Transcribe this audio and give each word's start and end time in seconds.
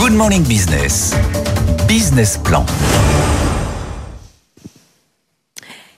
Good 0.00 0.14
Morning 0.14 0.42
Business. 0.44 1.14
Business 1.86 2.38
Plan. 2.38 2.64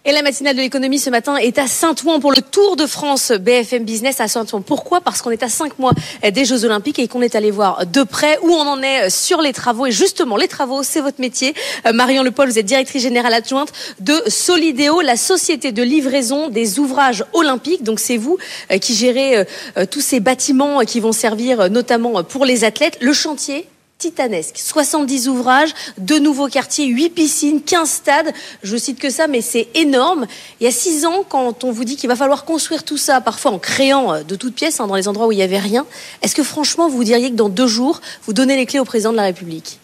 Et 0.04 0.10
la 0.10 0.22
matinale 0.22 0.56
de 0.56 0.60
l'économie 0.60 0.98
ce 0.98 1.08
matin 1.08 1.36
est 1.36 1.56
à 1.56 1.68
Saint-Ouen 1.68 2.18
pour 2.18 2.32
le 2.32 2.42
Tour 2.42 2.74
de 2.74 2.86
France 2.86 3.30
BFM 3.30 3.84
Business 3.84 4.20
à 4.20 4.26
Saint-Ouen. 4.26 4.60
Pourquoi? 4.60 5.02
Parce 5.02 5.22
qu'on 5.22 5.30
est 5.30 5.44
à 5.44 5.48
cinq 5.48 5.78
mois 5.78 5.92
des 6.28 6.44
Jeux 6.44 6.64
Olympiques 6.64 6.98
et 6.98 7.06
qu'on 7.06 7.22
est 7.22 7.36
allé 7.36 7.52
voir 7.52 7.86
de 7.86 8.02
près 8.02 8.40
où 8.42 8.50
on 8.50 8.66
en 8.66 8.82
est 8.82 9.08
sur 9.08 9.40
les 9.40 9.52
travaux. 9.52 9.86
Et 9.86 9.92
justement, 9.92 10.36
les 10.36 10.48
travaux, 10.48 10.82
c'est 10.82 11.00
votre 11.00 11.20
métier. 11.20 11.54
Euh, 11.86 11.92
Marion 11.92 12.24
Lepol, 12.24 12.48
vous 12.48 12.58
êtes 12.58 12.66
directrice 12.66 13.04
générale 13.04 13.34
adjointe 13.34 13.72
de 14.00 14.20
Solidéo, 14.26 15.00
la 15.00 15.16
société 15.16 15.70
de 15.70 15.84
livraison 15.84 16.48
des 16.48 16.80
ouvrages 16.80 17.24
olympiques. 17.34 17.84
Donc 17.84 18.00
c'est 18.00 18.16
vous 18.16 18.36
euh, 18.72 18.78
qui 18.78 18.96
gérez 18.96 19.36
euh, 19.36 19.86
tous 19.88 20.00
ces 20.00 20.18
bâtiments 20.18 20.80
qui 20.80 20.98
vont 20.98 21.12
servir 21.12 21.70
notamment 21.70 22.24
pour 22.24 22.44
les 22.44 22.64
athlètes. 22.64 22.98
Le 23.00 23.12
chantier, 23.12 23.68
titanesque. 24.02 24.58
70 24.58 25.28
ouvrages, 25.28 25.72
deux 25.96 26.18
nouveaux 26.18 26.48
quartiers, 26.48 26.86
8 26.86 27.10
piscines, 27.10 27.62
15 27.62 27.88
stades. 27.88 28.32
Je 28.62 28.76
cite 28.76 28.98
que 28.98 29.10
ça, 29.10 29.28
mais 29.28 29.40
c'est 29.40 29.68
énorme. 29.74 30.26
Il 30.60 30.64
y 30.64 30.66
a 30.66 30.72
six 30.72 31.06
ans, 31.06 31.24
quand 31.28 31.62
on 31.62 31.70
vous 31.70 31.84
dit 31.84 31.96
qu'il 31.96 32.08
va 32.08 32.16
falloir 32.16 32.44
construire 32.44 32.82
tout 32.82 32.96
ça, 32.96 33.20
parfois 33.20 33.52
en 33.52 33.58
créant 33.60 34.12
euh, 34.12 34.22
de 34.24 34.34
toutes 34.34 34.54
pièces, 34.54 34.80
hein, 34.80 34.88
dans 34.88 34.96
les 34.96 35.06
endroits 35.06 35.28
où 35.28 35.32
il 35.32 35.36
n'y 35.36 35.42
avait 35.42 35.58
rien, 35.58 35.86
est-ce 36.20 36.34
que 36.34 36.42
franchement, 36.42 36.88
vous 36.88 37.04
diriez 37.04 37.30
que 37.30 37.36
dans 37.36 37.48
deux 37.48 37.68
jours, 37.68 38.00
vous 38.26 38.32
donnez 38.32 38.56
les 38.56 38.66
clés 38.66 38.80
au 38.80 38.84
président 38.84 39.12
de 39.12 39.16
la 39.16 39.24
République? 39.24 39.78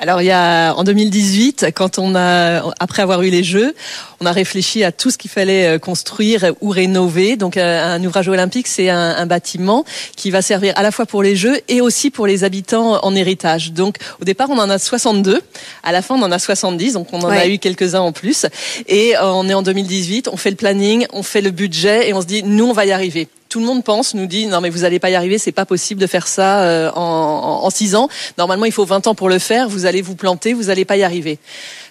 Alors 0.00 0.22
il 0.22 0.24
y 0.24 0.30
a 0.30 0.72
en 0.72 0.82
2018, 0.82 1.66
quand 1.74 1.98
on 1.98 2.14
a 2.14 2.62
après 2.80 3.02
avoir 3.02 3.20
eu 3.20 3.28
les 3.28 3.44
Jeux, 3.44 3.74
on 4.20 4.24
a 4.24 4.32
réfléchi 4.32 4.82
à 4.82 4.92
tout 4.92 5.10
ce 5.10 5.18
qu'il 5.18 5.30
fallait 5.30 5.66
euh, 5.66 5.78
construire 5.78 6.54
ou 6.62 6.70
rénover. 6.70 7.36
Donc 7.36 7.58
euh, 7.58 7.96
un 7.96 8.02
ouvrage 8.02 8.26
olympique, 8.26 8.66
c'est 8.66 8.88
un, 8.88 9.16
un, 9.16 9.26
bâtiment 9.26 9.84
qui 10.16 10.30
va 10.30 10.40
servir 10.40 10.72
à 10.76 10.82
la 10.82 10.90
fois 10.90 11.04
pour 11.04 11.22
les 11.22 11.36
Jeux 11.36 11.60
et 11.68 11.82
aussi 11.82 12.10
pour 12.10 12.26
les 12.26 12.44
habitants 12.44 13.04
en 13.04 13.14
héritage. 13.14 13.72
Donc 13.72 13.96
au 14.22 14.24
départ, 14.24 14.48
on 14.48 14.58
en 14.58 14.70
a 14.70 14.78
62. 14.78 15.42
À 15.82 15.92
la 15.92 16.00
fin, 16.00 16.14
on 16.14 16.22
en 16.22 16.32
a 16.32 16.38
70. 16.38 16.94
Donc 16.94 17.12
on 17.12 17.20
en 17.20 17.28
a 17.28 17.46
eu 17.46 17.58
quelques-uns 17.58 18.00
en 18.00 18.12
plus. 18.12 18.46
Et 18.86 19.16
euh, 19.16 19.24
on 19.24 19.50
est 19.50 19.54
en 19.54 19.62
2018. 19.62 20.28
On 20.32 20.38
fait 20.38 20.50
le 20.50 20.56
planning, 20.56 21.06
on 21.12 21.22
fait 21.22 21.42
le 21.42 21.50
budget 21.50 22.08
et 22.08 22.14
on 22.14 22.22
se 22.22 22.26
dit 22.26 22.42
nous, 22.42 22.64
on 22.64 22.72
va 22.72 22.86
y 22.86 22.92
arriver 22.92 23.28
tout 23.50 23.58
le 23.58 23.66
monde 23.66 23.84
pense, 23.84 24.14
nous 24.14 24.26
dit 24.26 24.46
non 24.46 24.60
mais 24.60 24.70
vous 24.70 24.80
n'allez 24.80 25.00
pas 25.00 25.10
y 25.10 25.16
arriver, 25.16 25.36
c'est 25.36 25.52
pas 25.52 25.66
possible 25.66 26.00
de 26.00 26.06
faire 26.06 26.26
ça 26.28 26.62
euh, 26.62 26.90
en, 26.94 27.60
en, 27.64 27.70
six 27.70 27.96
ans. 27.96 28.08
Normalement, 28.38 28.64
il 28.64 28.72
faut 28.72 28.84
20 28.84 29.08
ans 29.08 29.14
pour 29.14 29.28
le 29.28 29.38
faire. 29.38 29.68
Vous 29.68 29.86
allez 29.86 30.00
vous 30.02 30.14
planter, 30.14 30.54
vous 30.54 30.64
n'allez 30.64 30.84
pas 30.84 30.96
y 30.96 31.02
arriver. 31.02 31.38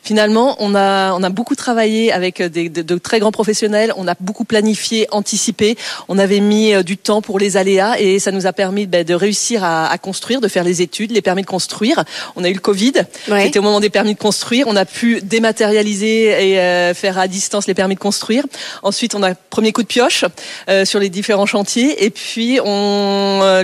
Finalement, 0.03 0.55
on 0.59 0.75
a 0.75 1.13
on 1.13 1.23
a 1.23 1.29
beaucoup 1.29 1.55
travaillé 1.55 2.11
avec 2.11 2.41
des, 2.41 2.69
de, 2.69 2.81
de, 2.81 2.97
très 2.97 3.19
grands 3.19 3.31
professionnels. 3.31 3.93
On 3.97 4.07
a 4.07 4.15
beaucoup 4.19 4.45
planifié, 4.45 5.07
anticipé. 5.11 5.77
On 6.07 6.17
avait 6.17 6.39
mis 6.39 6.73
euh, 6.73 6.83
du 6.83 6.97
temps 6.97 7.21
pour 7.21 7.39
les 7.39 7.57
aléas 7.57 7.99
et 7.99 8.19
ça 8.19 8.31
nous 8.31 8.47
a 8.47 8.53
permis 8.53 8.85
ben, 8.85 9.03
de 9.03 9.13
réussir 9.13 9.63
à, 9.63 9.87
à, 9.87 9.97
construire, 9.97 10.41
de 10.41 10.47
faire 10.47 10.63
les 10.63 10.81
études, 10.81 11.11
les 11.11 11.21
permis 11.21 11.41
de 11.41 11.47
construire. 11.47 12.03
On 12.35 12.43
a 12.43 12.49
eu 12.49 12.53
le 12.53 12.59
Covid. 12.59 12.93
C'était 13.25 13.59
au 13.59 13.63
moment 13.63 13.79
des 13.79 13.89
permis 13.89 14.13
de 14.13 14.19
construire. 14.19 14.67
On 14.67 14.75
a 14.75 14.85
pu 14.85 15.21
dématérialiser 15.21 16.51
et 16.51 16.59
euh, 16.59 16.93
faire 16.93 17.17
à 17.17 17.27
distance 17.27 17.67
les 17.67 17.73
permis 17.73 17.95
de 17.95 17.99
construire. 17.99 18.45
Ensuite, 18.83 19.15
on 19.15 19.23
a 19.23 19.33
premier 19.35 19.71
coup 19.71 19.83
de 19.83 19.87
pioche 19.87 20.25
euh, 20.69 20.85
sur 20.85 20.99
les 20.99 21.09
différents 21.09 21.45
chantier. 21.45 22.05
Et 22.05 22.09
puis, 22.09 22.59
on, 22.63 23.39
euh, 23.43 23.63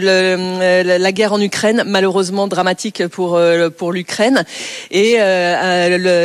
le, 0.83 0.97
la 0.97 1.11
guerre 1.11 1.33
en 1.33 1.39
Ukraine, 1.39 1.83
malheureusement 1.85 2.47
dramatique 2.47 3.07
pour 3.07 3.35
euh, 3.35 3.69
pour 3.69 3.91
l'Ukraine, 3.91 4.43
et 4.91 5.15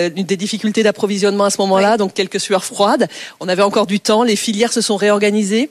euh, 0.06 0.10
des 0.10 0.36
difficultés 0.36 0.82
d'approvisionnement 0.82 1.44
à 1.44 1.50
ce 1.50 1.60
moment-là, 1.62 1.96
donc 1.96 2.14
quelques 2.14 2.40
sueurs 2.40 2.64
froides. 2.64 3.08
On 3.40 3.48
avait 3.48 3.62
encore 3.62 3.86
du 3.86 4.00
temps. 4.00 4.22
Les 4.22 4.36
filières 4.36 4.72
se 4.72 4.80
sont 4.80 4.96
réorganisées. 4.96 5.70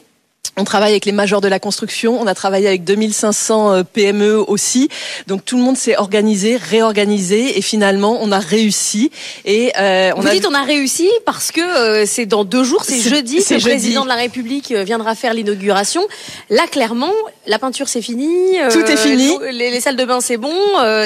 On 0.58 0.64
travaille 0.64 0.92
avec 0.92 1.06
les 1.06 1.12
majors 1.12 1.42
de 1.42 1.48
la 1.48 1.60
construction, 1.60 2.20
on 2.20 2.28
a 2.28 2.36
travaillé 2.36 2.68
avec 2.68 2.84
2500 2.84 3.72
euh, 3.72 3.84
PME 3.84 4.38
aussi. 4.38 4.90
Donc 5.28 5.46
tout 5.46 5.58
le 5.58 5.64
monde 5.64 5.78
s'est 5.78 5.96
organisé, 5.96 6.58
réorganisé 6.58 7.58
et 7.58 7.62
finalement 7.62 8.20
on 8.22 8.32
a 8.32 8.40
réussi. 8.40 9.12
Et 9.46 9.72
euh, 9.80 10.12
on 10.16 10.22
Vous 10.22 10.30
dites 10.30 10.46
on 10.46 10.54
a 10.54 10.64
réussi 10.64 11.10
parce 11.26 11.52
que 11.52 11.62
euh, 11.62 12.06
c'est 12.06 12.26
dans 12.26 12.44
deux 12.44 12.64
jours, 12.64 12.84
c'est 12.84 13.00
jeudi, 13.00 13.38
le 13.38 13.60
président 13.60 14.04
de 14.04 14.10
la 14.10 14.16
République 14.16 14.72
euh, 14.72 14.84
viendra 14.84 15.16
faire 15.16 15.34
l'inauguration. 15.34 16.02
Là 16.50 16.68
clairement, 16.68 17.14
la 17.48 17.60
peinture 17.60 17.88
c'est 17.88 18.02
fini, 18.02 18.58
tout 18.72 18.86
est 18.86 18.98
fini, 18.98 19.38
les, 19.52 19.72
les, 19.72 19.80
salles 19.80 19.96
de 19.96 20.06
bain 20.06 20.20
c'est 20.20 20.38
bon, 20.38 20.54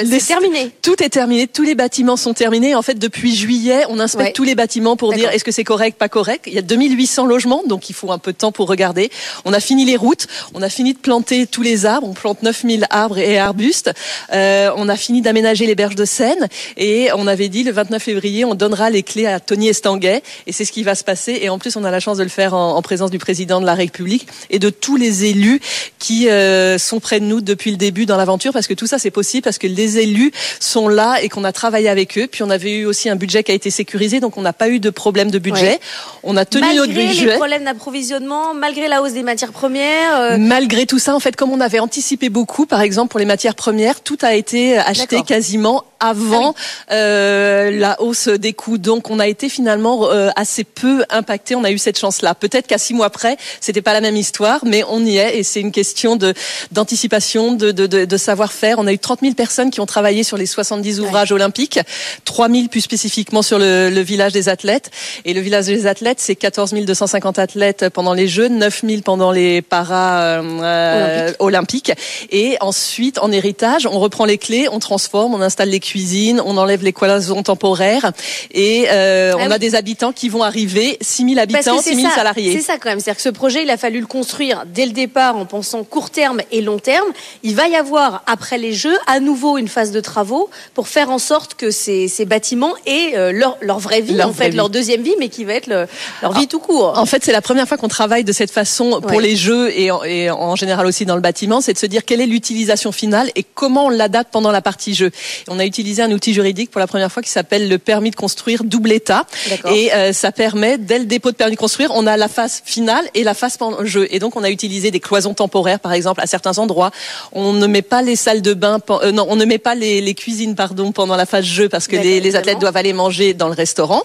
c'est 0.08 0.26
terminé. 0.26 0.70
Tout 0.82 1.02
est 1.02 1.10
terminé, 1.10 1.46
tous 1.46 1.62
les 1.62 1.74
bâtiments 1.74 2.16
sont 2.16 2.34
terminés. 2.34 2.74
En 2.74 2.82
fait 2.82 2.98
depuis 2.98 3.34
juillet, 3.34 3.84
on 3.88 4.00
inspecte 4.00 4.34
tous 4.34 4.44
les 4.44 4.54
bâtiments 4.54 4.96
pour 4.96 5.12
dire 5.12 5.30
est-ce 5.30 5.44
que 5.44 5.52
c'est 5.52 5.64
correct, 5.64 5.96
pas 5.98 6.08
correct. 6.08 6.44
Il 6.46 6.54
y 6.54 6.58
a 6.58 6.62
2800 6.62 7.26
logements, 7.26 7.62
donc 7.66 7.90
il 7.90 7.94
faut 7.94 8.10
un 8.10 8.18
peu 8.18 8.32
de 8.32 8.38
temps 8.38 8.52
pour 8.52 8.68
regarder. 8.68 9.10
On 9.44 9.52
a 9.52 9.60
fini 9.60 9.84
les 9.84 9.96
routes, 9.96 10.26
on 10.54 10.62
a 10.62 10.68
fini 10.68 10.94
de 10.94 10.98
planter 10.98 11.46
tous 11.46 11.62
les 11.62 11.86
arbres, 11.86 12.08
on 12.08 12.12
plante 12.12 12.42
9000 12.42 12.86
arbres 12.90 13.18
et 13.18 13.38
arbustes, 13.38 13.92
euh, 14.32 14.70
on 14.76 14.88
a 14.88 14.96
fini 14.96 15.22
d'aménager 15.22 15.66
les 15.66 15.74
berges 15.74 15.94
de 15.94 16.04
Seine 16.04 16.48
et 16.76 17.08
on 17.16 17.26
avait 17.26 17.48
dit 17.48 17.62
le 17.62 17.72
29 17.72 18.02
février, 18.02 18.44
on 18.44 18.54
donnera 18.54 18.90
les 18.90 19.02
clés 19.02 19.26
à 19.26 19.40
Tony 19.40 19.68
Estanguet 19.68 20.22
et 20.46 20.52
c'est 20.52 20.64
ce 20.64 20.72
qui 20.72 20.82
va 20.82 20.94
se 20.94 21.04
passer 21.04 21.38
et 21.42 21.48
en 21.48 21.58
plus 21.58 21.76
on 21.76 21.84
a 21.84 21.90
la 21.90 22.00
chance 22.00 22.18
de 22.18 22.22
le 22.22 22.28
faire 22.28 22.54
en, 22.54 22.76
en 22.76 22.82
présence 22.82 23.10
du 23.10 23.18
président 23.18 23.60
de 23.60 23.66
la 23.66 23.74
République 23.74 24.26
et 24.50 24.58
de 24.58 24.70
tous 24.70 24.96
les 24.96 25.24
élus 25.24 25.60
qui 25.98 26.28
euh, 26.28 26.78
sont 26.78 27.00
près 27.00 27.20
de 27.20 27.24
nous 27.24 27.40
depuis 27.40 27.70
le 27.70 27.76
début 27.76 28.06
dans 28.06 28.16
l'aventure 28.16 28.52
parce 28.52 28.66
que 28.66 28.74
tout 28.74 28.86
ça 28.86 28.98
c'est 28.98 29.10
possible 29.10 29.42
parce 29.42 29.58
que 29.58 29.66
les 29.66 29.98
élus 29.98 30.32
sont 30.60 30.88
là 30.88 31.22
et 31.22 31.28
qu'on 31.28 31.44
a 31.44 31.52
travaillé 31.52 31.88
avec 31.88 32.18
eux 32.18 32.26
puis 32.30 32.42
on 32.42 32.50
avait 32.50 32.72
eu 32.72 32.86
aussi 32.86 33.08
un 33.08 33.16
budget 33.16 33.42
qui 33.42 33.52
a 33.52 33.54
été 33.54 33.70
sécurisé 33.70 34.20
donc 34.20 34.36
on 34.36 34.42
n'a 34.42 34.52
pas 34.52 34.68
eu 34.68 34.80
de 34.80 34.90
problème 34.90 35.30
de 35.30 35.38
budget. 35.38 35.80
On 36.22 36.36
a 36.36 36.44
tenu 36.44 36.62
malgré 36.62 36.78
notre 36.78 36.92
budget. 36.92 37.04
Malgré 37.06 37.26
les 37.26 37.36
problèmes 37.36 37.64
d'approvisionnement, 37.64 38.54
malgré 38.54 38.88
la 38.88 39.02
hausse 39.02 39.12
des 39.12 39.22
matières 39.24 39.52
premières. 39.52 40.16
Euh... 40.16 40.36
Malgré 40.38 40.86
tout 40.86 40.98
ça, 40.98 41.14
en 41.14 41.20
fait, 41.20 41.36
comme 41.36 41.52
on 41.52 41.60
avait 41.60 41.78
anticipé 41.78 42.28
beaucoup, 42.28 42.66
par 42.66 42.80
exemple 42.80 43.10
pour 43.10 43.20
les 43.20 43.26
matières 43.26 43.54
premières, 43.54 44.00
tout 44.00 44.18
a 44.22 44.34
été 44.34 44.78
acheté 44.78 45.22
quasiment 45.22 45.84
avant 46.00 46.54
ah 46.56 46.60
oui. 46.90 46.96
euh, 46.96 47.70
la 47.70 48.00
hausse 48.00 48.28
des 48.28 48.52
coûts. 48.52 48.78
Donc, 48.78 49.10
on 49.10 49.18
a 49.18 49.26
été 49.26 49.48
finalement 49.48 50.10
euh, 50.10 50.30
assez 50.36 50.64
peu 50.64 51.04
impacté. 51.10 51.54
On 51.54 51.64
a 51.64 51.70
eu 51.70 51.78
cette 51.78 51.98
chance-là. 51.98 52.34
Peut-être 52.34 52.66
qu'à 52.66 52.78
six 52.78 52.94
mois 52.94 53.10
près, 53.10 53.36
c'était 53.60 53.82
pas 53.82 53.92
la 53.92 54.00
même 54.00 54.16
histoire, 54.16 54.60
mais 54.64 54.84
on 54.88 55.04
y 55.04 55.16
est 55.16 55.38
et 55.38 55.42
c'est 55.42 55.60
une 55.60 55.72
question 55.72 56.16
de 56.16 56.34
d'anticipation, 56.72 57.52
de, 57.52 57.72
de, 57.72 57.86
de, 57.86 58.04
de 58.04 58.16
savoir-faire. 58.16 58.78
On 58.78 58.86
a 58.86 58.92
eu 58.92 58.98
30 58.98 59.20
000 59.20 59.34
personnes 59.34 59.70
qui 59.70 59.80
ont 59.80 59.86
travaillé 59.86 60.22
sur 60.22 60.36
les 60.36 60.46
70 60.46 61.00
ouvrages 61.00 61.30
ouais. 61.30 61.36
olympiques, 61.36 61.80
3 62.24 62.48
000 62.48 62.68
plus 62.68 62.80
spécifiquement 62.80 63.42
sur 63.42 63.58
le, 63.58 63.90
le, 63.90 64.00
village 64.00 64.32
des 64.32 64.48
athlètes. 64.48 64.90
Et 65.24 65.32
le 65.32 65.40
village 65.40 65.66
des 65.66 65.86
athlètes, 65.86 66.18
c'est 66.20 66.34
14 66.34 66.74
250 66.74 67.38
athlètes 67.38 67.88
pendant 67.88 68.12
les 68.12 68.28
Jeux, 68.28 68.48
9 68.48 68.82
000 68.86 69.02
pendant 69.02 69.13
les 69.32 69.62
para 69.62 70.40
euh, 70.42 71.32
olympiques. 71.38 71.92
Et 72.30 72.56
ensuite, 72.60 73.18
en 73.18 73.32
héritage, 73.32 73.86
on 73.86 73.98
reprend 73.98 74.24
les 74.24 74.38
clés, 74.38 74.68
on 74.70 74.78
transforme, 74.78 75.34
on 75.34 75.40
installe 75.40 75.68
les 75.68 75.80
cuisines, 75.80 76.40
on 76.44 76.56
enlève 76.56 76.82
les 76.82 76.92
cloisons 76.92 77.42
temporaires 77.42 78.12
et 78.52 78.86
euh, 78.90 79.32
ah 79.34 79.38
on 79.40 79.46
oui. 79.46 79.52
a 79.52 79.58
des 79.58 79.74
habitants 79.74 80.12
qui 80.12 80.28
vont 80.28 80.42
arriver, 80.42 80.98
6 81.00 81.28
000 81.30 81.38
habitants, 81.38 81.80
6 81.80 81.96
000 81.96 82.08
ça, 82.08 82.14
salariés. 82.14 82.52
C'est 82.56 82.62
ça 82.62 82.78
quand 82.78 82.88
même. 82.88 83.00
C'est-à-dire 83.00 83.16
que 83.16 83.22
ce 83.22 83.28
projet, 83.28 83.62
il 83.62 83.70
a 83.70 83.76
fallu 83.76 84.00
le 84.00 84.06
construire 84.06 84.64
dès 84.66 84.86
le 84.86 84.92
départ 84.92 85.36
en 85.36 85.46
pensant 85.46 85.84
court 85.84 86.10
terme 86.10 86.40
et 86.52 86.60
long 86.60 86.78
terme. 86.78 87.08
Il 87.42 87.54
va 87.54 87.68
y 87.68 87.76
avoir, 87.76 88.22
après 88.26 88.58
les 88.58 88.72
Jeux, 88.72 88.96
à 89.06 89.20
nouveau 89.20 89.58
une 89.58 89.68
phase 89.68 89.92
de 89.92 90.00
travaux 90.00 90.50
pour 90.74 90.88
faire 90.88 91.10
en 91.10 91.18
sorte 91.18 91.54
que 91.54 91.70
ces, 91.70 92.08
ces 92.08 92.24
bâtiments 92.24 92.74
aient 92.86 93.12
euh, 93.16 93.32
leur, 93.32 93.56
leur 93.60 93.78
vraie 93.78 94.00
vie, 94.00 94.14
leur 94.14 94.28
en 94.28 94.32
fait, 94.32 94.50
vie. 94.50 94.56
leur 94.56 94.70
deuxième 94.70 95.02
vie, 95.02 95.14
mais 95.18 95.28
qui 95.28 95.44
va 95.44 95.54
être 95.54 95.66
le, 95.66 95.86
leur 96.22 96.32
vie 96.32 96.48
tout 96.48 96.58
court. 96.58 96.98
En 96.98 97.06
fait, 97.06 97.24
c'est 97.24 97.32
la 97.32 97.42
première 97.42 97.68
fois 97.68 97.76
qu'on 97.76 97.88
travaille 97.88 98.24
de 98.24 98.32
cette 98.32 98.50
façon 98.50 99.00
pour 99.04 99.18
ouais. 99.18 99.22
les 99.22 99.36
Jeux 99.36 99.70
et 99.76 99.90
en, 99.90 100.02
et 100.02 100.30
en, 100.30 100.56
général 100.56 100.86
aussi 100.86 101.06
dans 101.06 101.14
le 101.14 101.20
bâtiment, 101.20 101.60
c'est 101.60 101.72
de 101.72 101.78
se 101.78 101.86
dire 101.86 102.04
quelle 102.04 102.20
est 102.20 102.26
l'utilisation 102.26 102.92
finale 102.92 103.30
et 103.34 103.42
comment 103.42 103.86
on 103.86 103.90
l'adapte 103.90 104.32
pendant 104.32 104.50
la 104.50 104.62
partie 104.62 104.94
jeu. 104.94 105.10
On 105.48 105.58
a 105.58 105.64
utilisé 105.64 106.02
un 106.02 106.10
outil 106.12 106.34
juridique 106.34 106.70
pour 106.70 106.78
la 106.78 106.86
première 106.86 107.10
fois 107.10 107.22
qui 107.22 107.30
s'appelle 107.30 107.68
le 107.68 107.78
permis 107.78 108.10
de 108.10 108.16
construire 108.16 108.64
double 108.64 108.92
état. 108.92 109.26
Et 109.70 109.92
euh, 109.92 110.12
ça 110.12 110.32
permet, 110.32 110.78
dès 110.78 110.98
le 110.98 111.04
dépôt 111.04 111.30
de 111.30 111.36
permis 111.36 111.54
de 111.54 111.60
construire, 111.60 111.90
on 111.94 112.06
a 112.06 112.16
la 112.16 112.28
phase 112.28 112.62
finale 112.64 113.04
et 113.14 113.24
la 113.24 113.34
phase 113.34 113.56
pendant 113.56 113.80
le 113.80 113.86
jeu. 113.86 114.06
Et 114.10 114.18
donc 114.18 114.36
on 114.36 114.44
a 114.44 114.50
utilisé 114.50 114.90
des 114.90 115.00
cloisons 115.00 115.34
temporaires, 115.34 115.80
par 115.80 115.92
exemple, 115.92 116.20
à 116.20 116.26
certains 116.26 116.58
endroits. 116.58 116.90
On 117.32 117.52
ne 117.52 117.66
met 117.66 117.82
pas 117.82 118.02
les 118.02 118.16
salles 118.16 118.42
de 118.42 118.54
bain, 118.54 118.78
euh, 118.90 119.12
non, 119.12 119.26
on 119.28 119.36
ne 119.36 119.44
met 119.44 119.58
pas 119.58 119.74
les, 119.74 120.00
les, 120.00 120.14
cuisines, 120.14 120.54
pardon, 120.54 120.92
pendant 120.92 121.16
la 121.16 121.26
phase 121.26 121.44
jeu 121.44 121.68
parce 121.68 121.86
que 121.86 121.96
les, 121.96 122.20
les, 122.20 122.36
athlètes 122.36 122.58
doivent 122.58 122.76
aller 122.76 122.92
manger 122.92 123.34
dans 123.34 123.48
le 123.48 123.54
restaurant. 123.54 124.02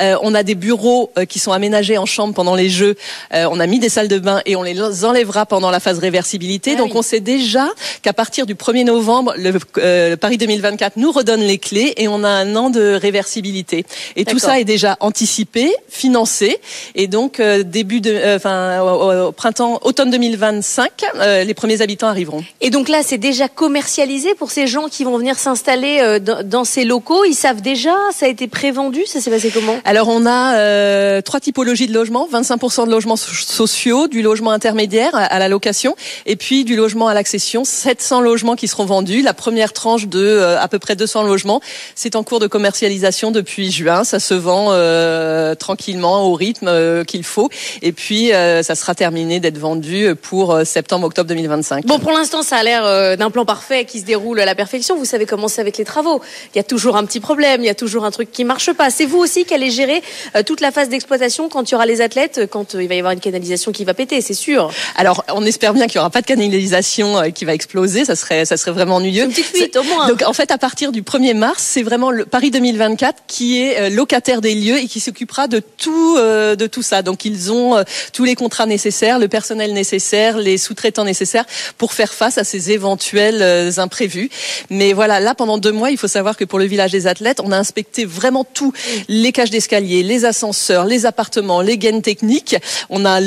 Euh, 0.00 0.16
on 0.22 0.34
a 0.34 0.42
des 0.42 0.54
bureaux 0.54 1.10
euh, 1.18 1.24
qui 1.24 1.38
sont 1.38 1.52
aménagés 1.52 1.98
en 1.98 2.06
chambre 2.06 2.34
pendant 2.34 2.54
les 2.54 2.68
jeux. 2.68 2.96
Euh, 3.34 3.48
on 3.50 3.60
a 3.60 3.66
mis 3.66 3.78
des 3.78 3.88
salles 3.88 4.08
de 4.08 4.18
bain 4.18 4.37
et 4.46 4.56
on 4.56 4.62
les 4.62 5.04
enlèvera 5.04 5.46
pendant 5.46 5.70
la 5.70 5.80
phase 5.80 5.98
réversibilité. 5.98 6.72
Ah, 6.74 6.78
Donc 6.78 6.88
oui. 6.88 6.96
on 6.96 7.02
sait 7.02 7.20
déjà 7.20 7.68
qu'à 8.02 8.12
partir 8.12 8.46
du 8.46 8.54
1er 8.54 8.84
novembre, 8.84 9.34
le 9.36 9.52
euh, 9.78 10.16
Paris 10.16 10.38
2024 10.38 10.96
nous 10.96 11.12
redonne 11.12 11.40
les 11.40 11.58
clés 11.58 11.94
et 11.96 12.08
on 12.08 12.24
a 12.24 12.28
un 12.28 12.56
an 12.56 12.70
de 12.70 12.94
réversibilité. 12.94 13.84
Et 14.16 14.24
tout 14.24 14.38
ça 14.38 14.60
est 14.60 14.64
déjà 14.64 14.96
anticipé, 15.00 15.72
financé. 15.88 16.58
Et 16.94 17.06
donc 17.06 17.40
euh, 17.40 17.62
début 17.62 18.00
de, 18.00 18.10
euh, 18.10 18.36
enfin 18.36 18.80
au, 18.80 19.28
au, 19.28 19.32
printemps, 19.32 19.78
automne 19.82 20.10
2025, 20.10 20.90
euh, 21.16 21.44
les 21.44 21.54
premiers 21.54 21.82
habitants 21.82 22.08
arriveront. 22.08 22.44
Et 22.60 22.70
donc 22.70 22.88
là, 22.88 23.02
c'est 23.02 23.18
déjà 23.18 23.48
commercialisé 23.48 24.34
pour 24.34 24.50
ces 24.50 24.66
gens 24.66 24.88
qui 24.88 25.04
vont 25.04 25.18
venir 25.18 25.38
s'installer 25.38 26.18
dans, 26.20 26.46
dans, 26.46 26.64
ces 26.64 26.84
locaux. 26.84 27.24
Ils 27.24 27.34
savent 27.34 27.60
déjà, 27.60 27.94
ça 28.12 28.26
a 28.26 28.28
été 28.28 28.48
prévendu, 28.48 29.04
ça 29.06 29.20
s'est 29.20 29.30
passé 29.30 29.50
comment? 29.52 29.76
Alors 29.84 30.08
on 30.08 30.26
a 30.26 31.22
trois 31.22 31.40
typologies 31.40 31.86
de 31.86 31.94
logements 31.94 32.28
25% 32.32 32.86
de 32.86 32.90
logements 32.90 33.16
sociaux, 33.16 34.08
du 34.08 34.22
logement 34.28 34.50
intermédiaire 34.50 35.10
à 35.14 35.38
la 35.38 35.48
location 35.48 35.96
et 36.26 36.36
puis 36.36 36.64
du 36.64 36.76
logement 36.76 37.08
à 37.08 37.14
l'accession. 37.14 37.64
700 37.64 38.20
logements 38.20 38.56
qui 38.56 38.68
seront 38.68 38.84
vendus. 38.84 39.22
La 39.22 39.32
première 39.32 39.72
tranche 39.72 40.06
de 40.06 40.20
euh, 40.20 40.60
à 40.60 40.68
peu 40.68 40.78
près 40.78 40.96
200 40.96 41.22
logements, 41.22 41.62
c'est 41.94 42.14
en 42.14 42.22
cours 42.22 42.38
de 42.38 42.46
commercialisation 42.46 43.30
depuis 43.30 43.72
juin. 43.72 44.04
Ça 44.04 44.20
se 44.20 44.34
vend 44.34 44.68
euh, 44.70 45.54
tranquillement 45.54 46.26
au 46.26 46.34
rythme 46.34 46.68
euh, 46.68 47.04
qu'il 47.04 47.24
faut. 47.24 47.48
Et 47.80 47.92
puis, 47.92 48.28
ça 48.28 48.74
sera 48.74 48.94
terminé 48.94 49.40
d'être 49.40 49.58
vendu 49.58 50.14
pour 50.20 50.58
septembre-octobre 50.64 51.28
2025. 51.28 51.86
Bon, 51.86 51.98
pour 51.98 52.12
l'instant, 52.12 52.42
ça 52.42 52.56
a 52.56 52.62
l'air 52.62 53.16
d'un 53.16 53.30
plan 53.30 53.44
parfait 53.44 53.84
qui 53.84 54.00
se 54.00 54.04
déroule 54.04 54.40
à 54.40 54.44
la 54.44 54.54
perfection. 54.54 54.96
Vous 54.96 55.04
savez 55.04 55.24
comment 55.24 55.48
c'est 55.48 55.60
avec 55.60 55.78
les 55.78 55.84
travaux. 55.84 56.20
Il 56.54 56.58
y 56.58 56.60
a 56.60 56.64
toujours 56.64 56.96
un 56.96 57.04
petit 57.04 57.20
problème, 57.20 57.62
il 57.62 57.66
y 57.66 57.70
a 57.70 57.74
toujours 57.74 58.04
un 58.04 58.10
truc 58.10 58.30
qui 58.30 58.44
marche 58.44 58.72
pas. 58.72 58.90
C'est 58.90 59.06
vous 59.06 59.18
aussi 59.18 59.44
qui 59.44 59.54
allez 59.54 59.70
gérer 59.70 60.02
toute 60.44 60.60
la 60.60 60.70
phase 60.70 60.88
d'exploitation 60.88 61.48
quand 61.48 61.70
il 61.70 61.72
y 61.72 61.74
aura 61.74 61.86
les 61.86 62.00
athlètes, 62.00 62.42
quand 62.50 62.74
il 62.74 62.88
va 62.88 62.94
y 62.94 62.98
avoir 62.98 63.12
une 63.12 63.20
canalisation 63.20 63.72
qui 63.72 63.84
va 63.84 63.94
péter, 63.94 64.17
c'est 64.20 64.34
sûr. 64.34 64.70
Alors, 64.96 65.24
on 65.32 65.44
espère 65.44 65.74
bien 65.74 65.86
qu'il 65.86 65.96
y 65.96 65.98
aura 65.98 66.10
pas 66.10 66.20
de 66.20 66.26
canalisation 66.26 67.30
qui 67.32 67.44
va 67.44 67.54
exploser. 67.54 68.04
Ça 68.04 68.16
serait, 68.16 68.44
ça 68.44 68.56
serait 68.56 68.72
vraiment 68.72 68.96
ennuyeux. 68.96 69.24
Une 69.24 69.30
petite 69.30 69.46
fuite, 69.46 69.76
au 69.76 69.82
moins. 69.82 70.08
Donc, 70.08 70.22
en 70.26 70.32
fait, 70.32 70.50
à 70.50 70.58
partir 70.58 70.92
du 70.92 71.02
1er 71.02 71.34
mars, 71.34 71.62
c'est 71.62 71.82
vraiment 71.82 72.10
le 72.10 72.24
Paris 72.24 72.50
2024 72.50 73.22
qui 73.26 73.62
est 73.62 73.80
euh, 73.80 73.88
locataire 73.90 74.40
des 74.40 74.54
lieux 74.54 74.78
et 74.78 74.86
qui 74.86 75.00
s'occupera 75.00 75.48
de 75.48 75.60
tout, 75.60 76.16
euh, 76.18 76.56
de 76.56 76.66
tout 76.66 76.82
ça. 76.82 77.02
Donc, 77.02 77.24
ils 77.24 77.52
ont 77.52 77.76
euh, 77.76 77.82
tous 78.12 78.24
les 78.24 78.34
contrats 78.34 78.66
nécessaires, 78.66 79.18
le 79.18 79.28
personnel 79.28 79.72
nécessaire, 79.72 80.38
les 80.38 80.58
sous-traitants 80.58 81.04
nécessaires 81.04 81.44
pour 81.76 81.92
faire 81.92 82.12
face 82.12 82.38
à 82.38 82.44
ces 82.44 82.70
éventuels 82.70 83.42
imprévus. 83.78 84.30
Mais 84.70 84.92
voilà, 84.92 85.20
là, 85.20 85.34
pendant 85.34 85.58
deux 85.58 85.72
mois, 85.72 85.90
il 85.90 85.98
faut 85.98 86.08
savoir 86.08 86.36
que 86.36 86.44
pour 86.44 86.58
le 86.58 86.64
village 86.64 86.92
des 86.92 87.06
athlètes, 87.06 87.40
on 87.40 87.52
a 87.52 87.56
inspecté 87.56 88.04
vraiment 88.04 88.44
tout 88.44 88.72
les 89.08 89.32
cages 89.32 89.50
d'escalier, 89.50 90.02
les 90.02 90.24
ascenseurs, 90.24 90.84
les 90.84 91.06
appartements, 91.06 91.60
les 91.60 91.78
gaines 91.78 92.02
techniques. 92.02 92.56
On 92.90 93.04
a 93.04 93.20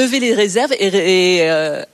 levé 0.00 0.20
les 0.20 0.34
réserves 0.34 0.72
et, 0.78 0.86
et 0.86 1.50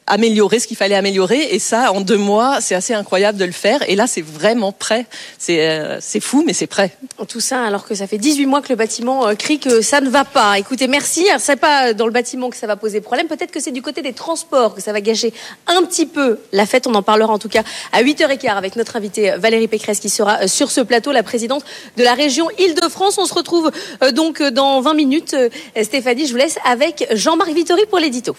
améliorer 0.07 0.61
ce 0.61 0.67
qu'il 0.67 0.77
fallait 0.77 0.95
améliorer. 0.95 1.55
Et 1.55 1.59
ça, 1.59 1.93
en 1.93 2.01
deux 2.01 2.17
mois, 2.17 2.61
c'est 2.61 2.75
assez 2.75 2.95
incroyable 2.95 3.39
de 3.39 3.45
le 3.45 3.53
faire. 3.53 3.81
Et 3.89 3.97
là, 3.97 4.07
c'est 4.07 4.23
vraiment 4.23 4.73
prêt. 4.73 5.07
C'est 5.39 5.69
euh, 5.69 6.01
fou, 6.21 6.45
mais 6.47 6.53
c'est 6.53 6.67
prêt. 6.67 6.97
Tout 7.29 7.41
ça 7.41 7.63
alors 7.65 7.87
que 7.87 7.95
ça 7.95 8.07
fait 8.07 8.19
18 8.19 8.47
mois 8.47 8.63
que 8.63 8.69
le 8.69 8.77
bâtiment 8.77 9.27
euh, 9.27 9.35
crie 9.35 9.59
que 9.59 9.81
ça 9.81 10.01
ne 10.01 10.09
va 10.09 10.25
pas. 10.25 10.59
Écoutez, 10.59 10.87
merci. 10.87 11.27
C'est 11.39 11.57
pas 11.57 11.93
dans 11.93 12.07
le 12.07 12.13
bâtiment 12.13 12.51
que 12.51 12.57
ça 12.57 12.67
va 12.67 12.77
poser 12.77 13.01
problème. 13.01 13.27
Peut-être 13.27 13.51
que 13.51 13.61
c'est 13.61 13.73
du 13.73 13.83
côté 13.83 14.03
des 14.03 14.13
transports 14.13 14.75
que 14.75 14.81
ça 14.81 14.93
va 14.93 15.01
gâcher 15.01 15.33
un 15.67 15.83
petit 15.83 16.07
peu 16.07 16.39
la 16.53 16.67
fête. 16.67 16.87
On 16.87 16.95
en 16.95 17.03
parlera 17.03 17.33
en 17.33 17.39
tout 17.39 17.49
cas 17.49 17.63
à 17.93 18.03
8h15 18.03 18.57
avec 18.57 18.77
notre 18.77 18.97
invitée 18.97 19.35
Valérie 19.39 19.69
Pécresse 19.69 19.99
qui 19.99 20.09
sera 20.09 20.43
euh, 20.43 20.47
sur 20.47 20.71
ce 20.71 20.81
plateau, 20.81 21.13
la 21.13 21.23
présidente 21.23 21.65
de 21.97 22.05
la 22.05 22.15
région 22.15 22.49
Île-de-France. 22.59 23.19
On 23.19 23.27
se 23.27 23.35
retrouve 23.35 23.71
donc 24.13 24.43
dans 24.43 24.81
20 24.81 24.95
minutes. 24.95 25.37
Stéphanie, 25.83 26.27
je 26.27 26.33
vous 26.33 26.39
laisse 26.39 26.59
avec 26.65 27.09
Jean-Marc 27.13 27.51
Vittori 27.51 27.86
pour 27.89 27.99
l'édito. 27.99 28.35